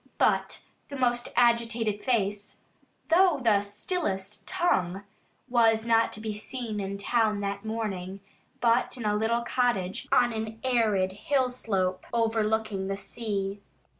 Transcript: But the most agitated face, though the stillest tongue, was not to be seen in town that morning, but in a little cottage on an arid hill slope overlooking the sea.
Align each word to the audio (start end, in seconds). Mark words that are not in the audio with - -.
But 0.17 0.61
the 0.89 0.95
most 0.95 1.29
agitated 1.35 2.03
face, 2.03 2.61
though 3.11 3.39
the 3.39 3.61
stillest 3.61 4.47
tongue, 4.47 5.03
was 5.47 5.85
not 5.85 6.11
to 6.13 6.19
be 6.19 6.33
seen 6.33 6.79
in 6.79 6.97
town 6.97 7.39
that 7.41 7.63
morning, 7.63 8.19
but 8.61 8.97
in 8.97 9.05
a 9.05 9.15
little 9.15 9.43
cottage 9.43 10.07
on 10.11 10.33
an 10.33 10.59
arid 10.63 11.11
hill 11.11 11.49
slope 11.51 12.03
overlooking 12.13 12.87
the 12.87 12.97
sea. 12.97 13.61